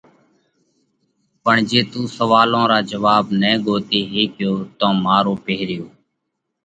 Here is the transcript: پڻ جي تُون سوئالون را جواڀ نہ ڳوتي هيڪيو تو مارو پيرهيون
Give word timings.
پڻ 1.43 1.55
جي 1.69 1.79
تُون 1.89 2.05
سوئالون 2.17 2.65
را 2.71 2.79
جواڀ 2.89 3.25
نہ 3.41 3.51
ڳوتي 3.63 3.99
هيڪيو 4.13 4.53
تو 4.79 4.87
مارو 5.03 5.33
پيرهيون 5.45 5.91